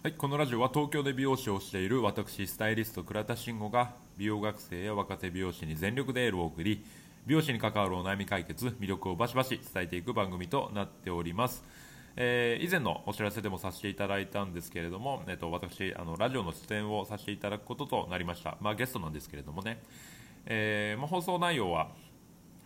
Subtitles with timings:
[0.00, 6.84] はい、このラジオは東京で美容師をしている私スタイリスト倉田慎吾が美容学生や若手美容師に全力でエールを送り
[7.26, 11.64] 美容師に関わるお悩み解決魅力をバシバシ伝えていく番組となっております、
[12.14, 19.82] えー以前のお知らせでもさせていただいたんですけれども、えっと、私あのラジオの出演をさせていただくこととなりました、まあ、ゲストなんですけれどもね、
[20.46, 21.88] えーまあ、放送内容は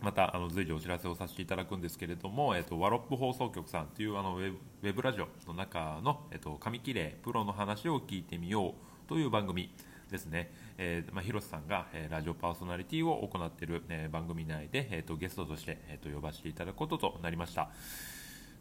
[0.03, 8.73] またあの随時お知らせをさせていただくんですけれども、えっと、ワロップ放送局さんというあのウェブラジオの中の、えっと、紙切れプロの話を聞いてみよう
[9.07, 9.73] という番組
[10.11, 17.69] ですね、えーまあ、広瀬さんが、えーラジオパーソナリティを行っている、えー番組内で、えっとゲストとして、えっと呼ばせていただくこととなりました。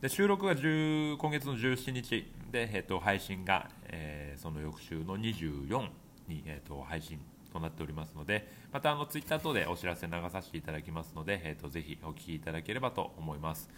[0.01, 5.89] で収録が10今月の17日で、えっと配信が、えーその翌週の24
[6.29, 7.21] に、えっと配信
[7.53, 13.69] となっておりますのでまたあのツイッター等でお知らせ流させていただきますので、えっとぜひお聞きいただければと思います。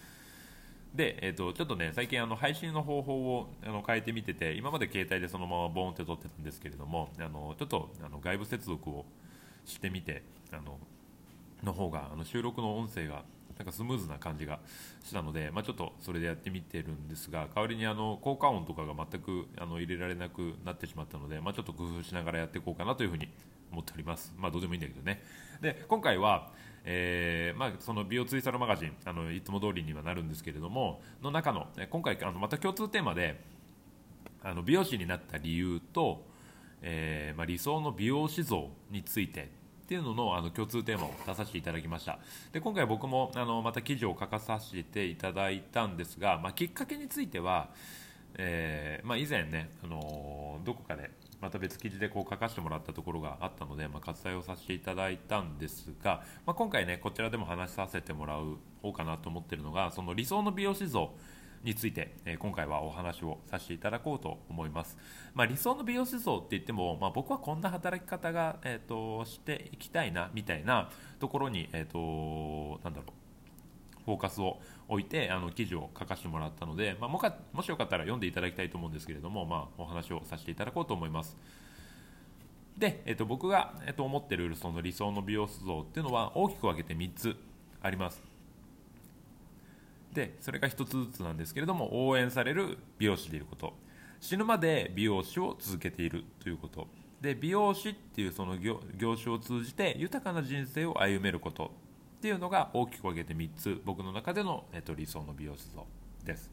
[0.94, 9.04] で、えっとちょっとね最近あの配信の方法をあの変えてみてて今まで携帯でそのままボーンって撮ってたんですけれどもあのちょっとあの外部接続を
[9.64, 10.22] してみて
[10.52, 10.78] あの
[11.64, 13.24] の方があの収録の音声が
[13.58, 14.58] なんかスムーズな感じが
[15.04, 23.28] したので、まあ、ちょっとそれでやってみてるんですが代わりにあの効果音とかが全くあの入れられなくなってしまったので、まあ、ちょっと工夫しながらやっていこうかなというふうに
[23.74, 25.22] 思っております、まあ、どうでもいいんだけどね。
[25.60, 26.52] で今回は、
[26.84, 33.40] えーまあ、その美容ツイスタルマガジンあのいつも通りにはなるんですけれどもの中の今回あのまた共通テーマで
[34.42, 36.24] あの美容師になった理由と、
[36.82, 42.18] えーまあ、理想の美容師像についてっていうののあの共通テーマを出させていただきました。
[42.52, 47.68] で今回僕もあのまた記事を書かさせていただいたんですが、まあ、きっかけについては、
[48.36, 51.10] えーまあ、以前ね、あのどこかで
[51.44, 61.10] また別記事でこう書かせてもらったところがあったので、まあ、割愛をさせていただいたんですが、まあ、今回ねこちらでも話させてもらう方かなと思ってるのがその理想の美容師像
[61.62, 64.96] について、え今回はお話をさせていただこうと思います、
[65.34, 70.88] まあ、理想の美容師像って言っても、まあ、僕はこんな働き方が、えー、としていきたいなみたいな
[71.20, 73.23] ところに、えー、となんだろう
[74.04, 81.36] フォーカスを置いてあの記事を書かせてもらったので、まあ、もかもしよかったら読んでいただきたいと思うんですけれども、まあ、お話をさせていただこうと思います。
[82.76, 87.36] で、えっと僕が、えっと思ってるその理想の美容師像っていうのは大きく分けて3つ
[87.80, 88.22] あります。
[90.12, 93.74] でそれが1つずつなんですけれども応援される美容師でいること。
[94.20, 96.88] 死ぬまで美容師を続けているということ。
[97.20, 98.80] で美容師っていうその業
[99.16, 101.72] 種を通じて豊かな人生を歩めること。
[102.24, 105.86] っていうのが大きく分けて3つ僕の中での、えっと理想の美容師像
[106.24, 106.50] です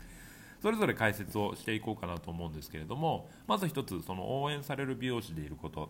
[0.62, 5.90] それぞれ解説をしていこうかなと思うんですけれどもまず1つその応援される美容師でいること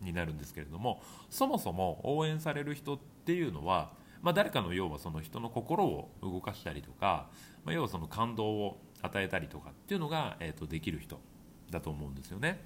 [0.00, 3.90] になるんですけれどもそもそも応援される人っていうのは、
[4.22, 7.26] まあ、誰かの要はその人の心を動かしたりとか、
[7.64, 11.18] まあ、要はその感動を与えたりとかっていうのが、えー、とできる人
[11.72, 12.62] だと思うんですよね。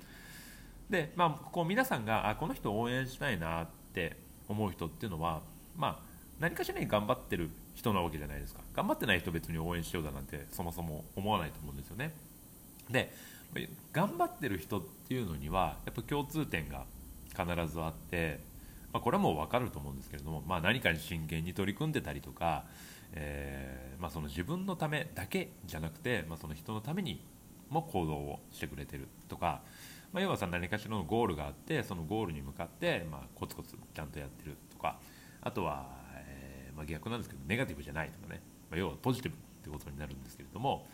[0.91, 5.41] で、まあ、こう皆さんがあこの人を応援したいなって思う人っていうのは、
[5.75, 12.13] まあ、何かしらに頑張ってる人なわけじゃないですか頑張ってない人別に応援しようだなんてそもそも思わないと思うんですよね。
[12.91, 13.13] で
[13.93, 16.85] 頑張ってる人っていうのにはやっぱ共通点が
[17.29, 18.41] 必ずあって、
[18.93, 22.65] まあ、これはもう分かると思うんですけれども、まあ、何かに真剣に取り組んでたりとか、
[23.13, 27.25] えーまあ、その自分のためだけじゃなくて、まあ、その人のために
[27.71, 29.63] も行動をしてくれてるとか、
[30.13, 34.99] まあ、要はさ何かしらのゴールがあってそのゴールに向かって、まあ、コツコツちゃんとやってるとか
[35.43, 36.04] あとは、
[36.77, 38.41] まあ、逆なんですけどネガティブじゃないとかね、
[38.71, 40.87] まあ、要はポジティブってことになるんですけれども。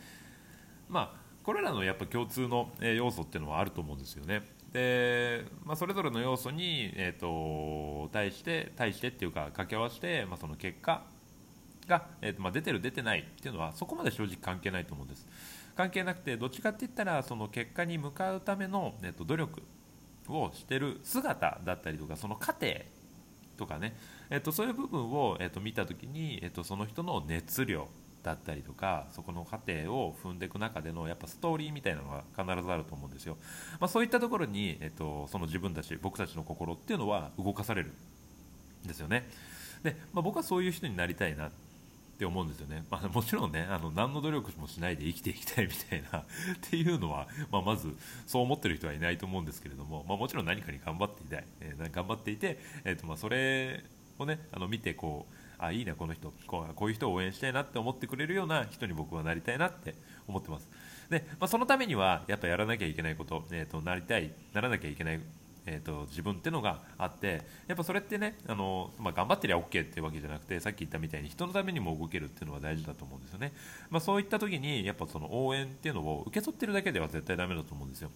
[0.89, 4.43] まあこれらのやっぱ共通の要素っていうのはあると思うんですよね。
[4.71, 11.03] で、まあ、それぞれの要素に、えー、と対して対してっていうか掛け合わせて、まあ、その結果
[11.87, 15.27] が、えーとまあ、出てる出てないっていうのはそこまで正直関係ないと思うんです。
[15.75, 19.63] 関係なくてどっちかって言ったらその結果に向かうための、えー、と努力
[20.27, 22.67] をしてる姿だったりとかその過程
[23.57, 23.95] とかね、
[24.29, 27.87] えっ、とそういう部分を、えっ、と見た時に、えっ、とその人の熱量
[28.23, 33.37] だったりとかそこの過程を踏んでいく中でのやっぱストーリーみたいなのが必ずあると思うんですよ、
[33.79, 37.91] まあ、そういったところに、えっと、その自分たち僕たちの心っていうのは動かされる
[38.85, 39.27] んですよね。
[39.83, 41.51] で、まあ、僕はそういう人になりたいな
[42.21, 46.25] って思うんですよね、まあ、もちろんねあの何の努力もしないで生きていきたいみたいな っ
[46.61, 47.97] ていうのは、まあ、まず
[48.27, 53.83] そう思ってる人はいないと思うんですけれども、まあ、もちろん何かに頑張っていたい、えー頑張っていて、えーとまあ、それ
[54.19, 59.95] をねあの見てこうあいいなこの人こうこういう人を応援したいなって思ってくれるような人に僕はなりたいなって
[60.27, 60.69] 思ってます。
[61.09, 65.19] で、まあ、そのためにはやっぱやらなきゃいけないこと,、えー、となりたいならなきゃいけない
[65.65, 73.53] えーと、自分っていうのがあってやっぱそれってねあの、まあ、頑張ってりゃ OK っていうわけじゃなくてさっき言ったみたいに人のためにも動けるっていうのは大事だと思うんですよね、
[73.89, 78.09] まあ、そういった時にやっぱその応援っていうのを受け取ってるだけでは絶対ダメだと思うんですよ。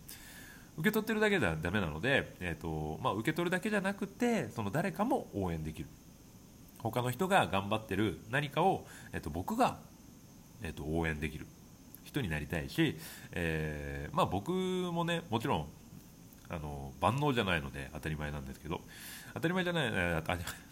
[0.78, 5.88] 受け取ってるだけではダメなので、えーとまあ、受け取るだけじゃなくてその誰かも応援できる。
[6.80, 9.78] 他の人が頑張ってる何かを、えーと、僕が、
[10.62, 11.46] えーと応援できる。
[12.06, 12.98] 人になりたいし、
[13.34, 15.68] えー、まあ、僕もねもちろん
[16.50, 18.82] あの万能じゃないので当たり前なんですけど
[19.34, 20.24] 当たり前じゃない、あ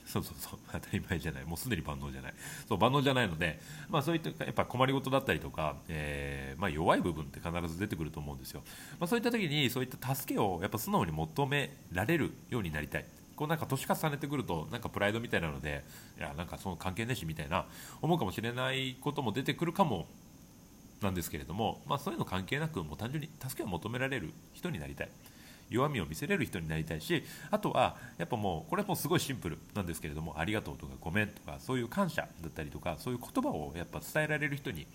[0.05, 2.33] そうそうそう当たり前じゃないもうすでに万能じゃない。
[2.67, 3.59] そう万能じゃないので、
[3.89, 8.61] まあ、そういったやっぱ困りごとだったりとか、えー、まあ、弱い部分って必ず出てくると思うんですよ、
[8.99, 13.05] まあ、そういった時にそういった助けをやっぱ素直に求められるようになりたい。
[13.35, 15.83] こうなんか年重ねてくるとなんかプライドみたいなので
[16.19, 17.65] いやなんかその関係ねえしみたいな
[17.99, 20.05] 思うかもしれないことも出てくるかも
[21.01, 25.09] なんですけれども、まあ、そういうの関係なくもう単純に助けを求められる人になりたい。
[25.69, 34.87] 弱みを見せれる人になりたいしあとはやっぱもうこれもすごいシンプルなんですけれどもありがとうとかごめんとかそういう感謝だったりとかそういう言葉をやっぱ伝えられる人に、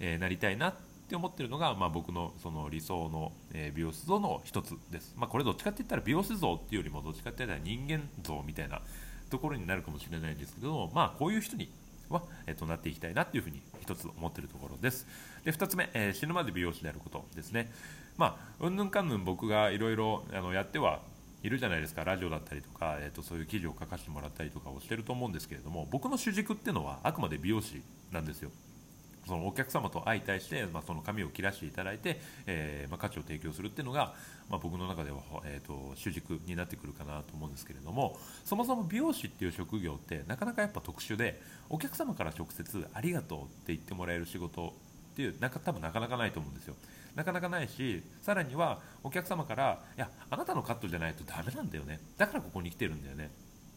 [0.00, 0.74] えなりたいなっ
[1.08, 8.80] て思ってるのが、まあ、僕のその理想の、え美容師像の一つです、まあ、これどっちかって言ったら美容師像っていうよりもどっちかって言ったら人間像みたいな
[9.30, 11.70] ところになるかもしれないんですけどまあこういう人に
[12.08, 15.06] は、えっと、なっていきたいなっていうふうに一つ思っているところです。
[15.44, 17.70] で2つ目、えー、死ぬまで美容師であることですね。
[18.16, 21.00] まあうんぬんかんぬん僕がいろいろやっては
[21.42, 22.04] いるじゃないですか。
[22.04, 28.50] ラジオだったりとか、えーと、そういう記事を書かせてもらったりとかをしてると思うんですけれども僕の主軸っていうのはあくまで美容師なんですよ。
[29.26, 34.14] そのお客様と相対して、まあ、その髪を切らせていただいて、えー、まあ、価値を提供するっていうのが、
[34.48, 44.74] まあ、僕の中では、えーと、主軸になってくるかなと思うんですけれどもそもそも美容師っていう職業ってなかなかやっぱ特殊でお客様から直接ありがとうって言ってもらえる仕事
[45.16, 46.74] っていうなんか多分なかなかないと思うんですよ。
[47.14, 52.00] なかなかないしさらにはお客様からいやあなたのカットじゃないとダメなんだよね。
[52.18, 53.30] だからここに来てるんだよね。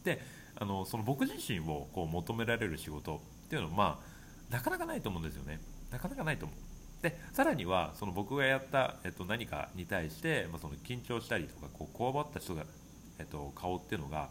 [0.04, 0.22] で
[0.58, 5.62] あのその僕自身をこう求められる仕事っていうのはまあなかなかないと思うんですよね。
[5.92, 6.58] なかなかないと思う。
[7.02, 12.66] でさらにはその僕がやった、えっと、何かに対して、まあ、その緊張したりとかこうこわばった人が、
[13.18, 14.28] えっと、顔っていうのが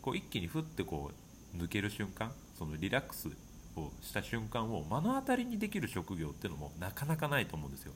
[0.00, 1.10] こう一気にふってこ
[1.54, 3.28] う抜ける瞬間そのリラックス
[3.78, 7.92] をした瞬間を目の当たりにできる職業っていうのもなかなかないと思うんですよ。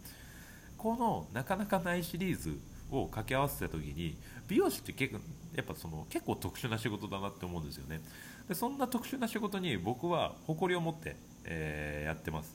[0.79, 2.59] このなかなかないシリーズ
[2.91, 4.17] を掛け合わせた時に
[4.49, 5.21] 美容師って結構
[5.55, 8.01] やっぱその結構特殊な仕事だなって思うんですよね。
[8.49, 12.55] でそんな特殊な仕事に僕は誇りを持ってえー、やってます。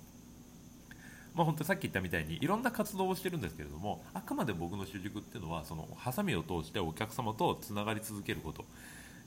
[1.34, 8.66] まあ、本当さっき言ったみたいにいろんな活動をしてるんですけれどもあくまで僕の主軸っていうのはそのハサミを通してお客様とつながり続けること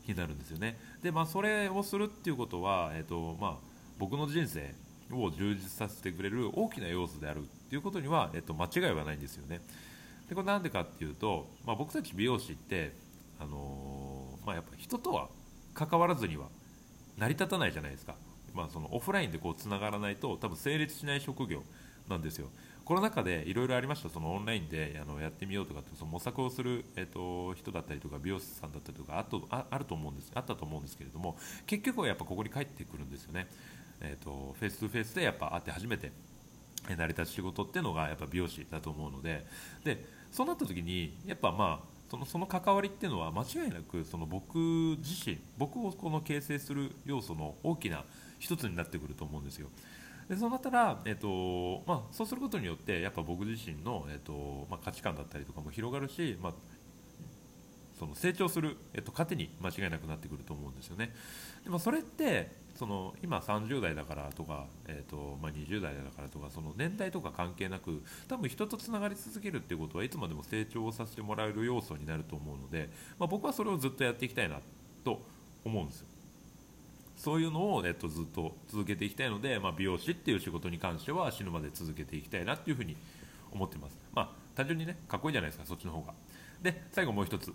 [0.08, 0.76] になるんですよね。
[1.02, 3.69] で、まあ、それをするっていうことは、えーとまあ、
[4.00, 4.75] 僕の人生
[5.12, 9.61] を充実させてくれる大きな要素であるっていうことには、えーと、間違いはないんですよね。
[10.26, 12.94] でこれなんでかっていうと、まあ、僕たち美容師って、
[13.38, 15.29] あのー、まあ、やっぱ人とは
[15.75, 16.47] 関わらずには
[17.19, 18.14] 成り立たないじゃないですか。
[18.55, 21.62] まあ、そのオフラインでこうつながらないと多分成立しない職業
[22.08, 22.49] なんですよ。
[22.85, 24.08] コロナ禍でいろいろありました。
[24.08, 31.37] そのオンラインであのやってみようとかその模索をする、えーと、人だったりとか美容師さんだったりとかあとあると思うんですあったと思うんですけれども
[31.67, 33.47] 結局はやっぱここに帰ってくるんですよね、
[34.00, 36.12] えーと、フェイス2フェイスでやっぱ会って初めて
[36.88, 39.47] 成り立つ仕事っていうのがやっぱ美容師だと思うので
[39.85, 44.58] でそうなった時にやっぱまあそのその関わりっていうのは間違いなくその僕
[44.99, 48.05] 自身僕をこの形成する要素の大きな
[48.38, 49.69] 一つになってくると思うんですよ。
[50.29, 56.52] でそうなったら、えーとまあ、そうすることによってやっぱ僕自身の、えーとまあ、価値観だったりとかも広がるし、まあ、
[57.99, 61.12] その成長する、えーと、糧に間違いなくなってくると思うんですよね。
[61.64, 74.60] でもそれってその今30代だからとか、えーとまあ、20代だからとかその年代とか関係なく多分人とつながり続けるっていうことはいつまでも成長をさせてもらえる要素になると思うので、まあ、僕はそれをずっとやっていきたいな
[75.04, 75.20] と
[75.64, 76.06] 思うんですよ。
[77.16, 82.96] そういうのを、えっと、ずっと続けていきたいので、まあ、美容師っていう仕事に関しては死ぬまで続けていきたいなっていうふうに
[83.52, 83.98] 思ってます。
[84.14, 86.14] まあ、単純にね、かっこいいじゃないですか、そっちの方が。
[86.62, 87.52] で、最後もう一つ。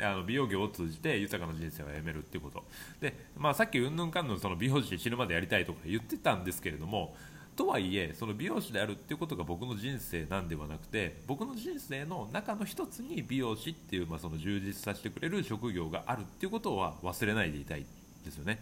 [0.00, 2.64] あの美容業を通じて豊かな人生を歩めるっていうこと
[3.00, 7.14] で、まあ、さっきうんぬんかんぬんその美容師で死ぬまでやりたいとか言ってたんですけれども
[7.56, 17.84] とはいえその美容師であるっていうことが僕の人生なんではなくて僕の人生の中の一つに美容師っていう、まあ、その充実させてくれる職業があるっていうことは忘れないでいたい
[18.24, 18.60] ですよね。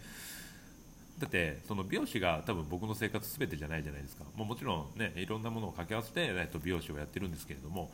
[1.18, 7.90] だってその美容師が多分僕の生活全てじゃないじゃないですかもうもちろんねいろんなものを掛け合わせて、えっと、美容師をやってるんですけれども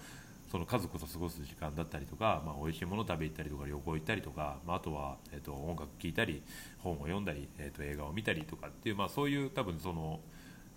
[0.53, 6.43] その家族と過ごす時間だったりとか、まあ、美味しいもの食べ行ったりとか旅行行ったりとか、まあ、あとは、えっと、音楽聴いたり
[6.81, 10.21] 本を読んだり、えっと、映画を見たりとかっていう、まあ、そういう多分その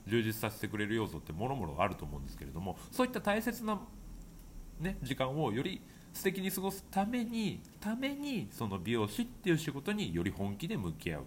[0.07, 3.81] 充実させてくれる要素ってもろもろあると思うんですけれどもそういった大切な、
[4.79, 5.81] ね、時間をより
[6.13, 11.23] 素敵に過ごすためにためにその美容師っていう仕事により本気で向き合う。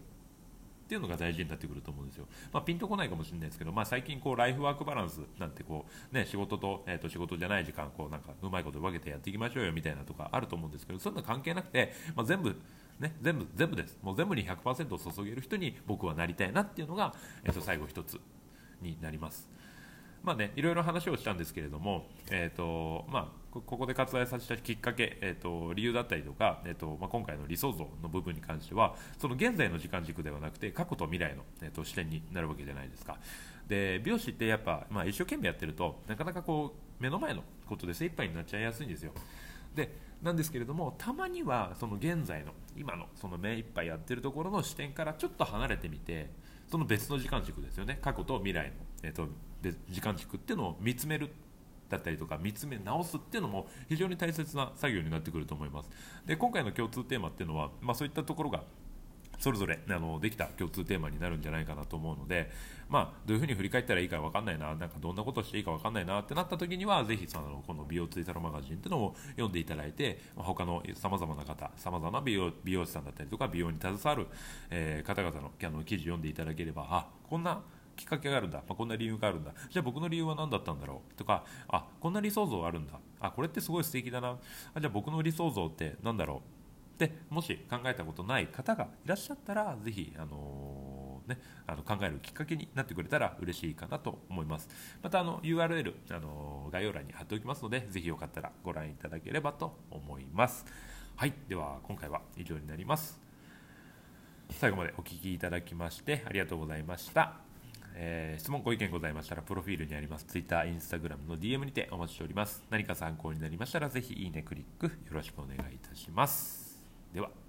[0.88, 12.56] っていうのが大事になってくると思うんですよ、まあ、ピンとこないかもしれないですけど、まあ、最近こうライフワークバランスなんてこう、ね、仕事と,、えー、と仕事じゃない時間こうなんかうまいこと分けてやっていきましょうよみたいなとかあると思うんですけどそんな関係なくて、まあ、全部
[13.00, 17.14] ね、全部全部ですもう全部に100%を注げる人に僕はなりたいなっていうのが、
[17.44, 18.18] えー、と最後一つ
[18.80, 19.48] になります。
[20.28, 33.16] まあね、いろいろ話をしたんですけれども、えーとまあ、ここで割愛させたきっかけ、えーと、理由だったりとか、えーとまあ、今回の理想像の部分に関してはその現在の時間軸ではなくて過去と未来の、えーと、視点になるわけじゃないですか。
[33.66, 39.12] で美容師ってやっぱ、まあ、一生懸命やってるとなかなかこう目の前のことで精一杯になっちゃいやすいんですよ。
[39.74, 46.28] でなんですけれどもたまにはその現在の今のその目いっぱいやってるところの視点からちょっと離れてみて
[46.70, 47.98] その別の時間軸ですよね。
[48.00, 48.72] 過去と未来の、
[49.02, 49.28] えーと、
[49.88, 51.30] 時間軸っていうのを見つめる
[51.88, 55.90] だったりとか見つめ直すっていうのも非常に大切な作業になってくると思います。
[56.26, 58.62] で今回の共通テーマっていうのは、まあ、そういったところが
[59.38, 62.50] それぞれあのできた共通テーマになるんじゃないかなと思うので、
[62.88, 74.26] まあ、どういうふうに振り返ったらいいか分かんないななんかどんなことしていいか分かんないなってなった時にはぜひそのこの美容ツイタロマガジンっていうのを読んでいただいて、他のさまざまな方さまざまな美容美容師さんだったりとか美容に携わる、
[74.70, 77.60] えー、方々のあの記事読んでいただければあこんな
[77.98, 84.38] きっかけがあるんだ、まあ、こんな理由があるんだじゃあ僕の理由は何だったんだろうとかあこんな理想像があるんだあこれってすごい素敵だな
[84.74, 86.57] あじゃあ僕の理想像って何だろう
[86.98, 94.68] でもし考えたことない方がいらっしゃったらぜひ、あのー、ね、あの考えるきっかけになってくれたら嬉しいかなと思います。
[95.02, 100.64] またあの URL、あのー、概要欄に貼っておきますのでぜひよかったらご覧いただければと思います。
[101.16, 103.20] はいでは今回は以上になります。
[104.50, 107.48] 最後までお聴きいただきましてありがとうございました。
[108.00, 112.62] えー、質問ご意見ございましたらプロフィールにあります Twitter、Instagram の DM にてお待ちしております。
[112.70, 116.67] 何か参考になりましたらぜひいいねクリックよろしくお願いいたします。
[117.18, 117.47] では。